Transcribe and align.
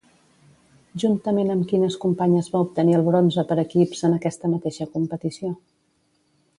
Juntament 1.03 1.51
amb 1.55 1.67
quines 1.73 1.99
companyes 2.07 2.49
va 2.55 2.63
obtenir 2.69 2.97
el 3.01 3.05
bronze 3.11 3.47
per 3.53 3.61
equips 3.67 4.05
en 4.09 4.19
aquesta 4.19 4.55
mateixa 4.57 4.93
competició? 4.99 5.57